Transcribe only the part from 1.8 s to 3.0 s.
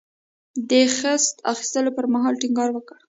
پر مهال ټینګار وکړ.